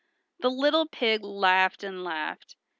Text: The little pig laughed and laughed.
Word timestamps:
The 0.39 0.49
little 0.49 0.87
pig 0.87 1.21
laughed 1.23 1.83
and 1.83 2.03
laughed. 2.03 2.55